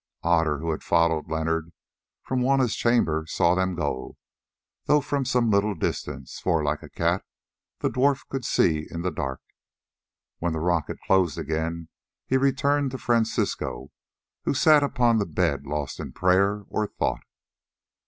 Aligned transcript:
Otter, 0.23 0.57
who 0.57 0.71
had 0.71 0.81
followed 0.83 1.29
Leonard 1.29 1.71
from 2.23 2.39
Juanna's 2.41 2.75
chamber, 2.75 3.27
saw 3.27 3.53
them 3.53 3.75
go, 3.75 4.17
though 4.85 4.99
from 4.99 5.25
some 5.25 5.51
little 5.51 5.75
distance, 5.75 6.39
for, 6.39 6.63
like 6.63 6.81
a 6.81 6.89
cat, 6.89 7.23
the 7.81 7.87
dwarf 7.91 8.27
could 8.27 8.43
see 8.43 8.87
in 8.89 9.03
the 9.03 9.11
dark. 9.11 9.41
When 10.39 10.53
the 10.53 10.59
rock 10.59 10.85
had 10.87 10.99
closed 11.01 11.37
again, 11.37 11.89
he 12.25 12.35
returned 12.35 12.89
to 12.89 12.97
Francisco, 12.97 13.91
who 14.43 14.55
sat 14.55 14.81
upon 14.81 15.19
the 15.19 15.27
bed 15.27 15.67
lost 15.67 15.99
in 15.99 16.13
prayer 16.13 16.63
or 16.69 16.87
thought. 16.87 17.21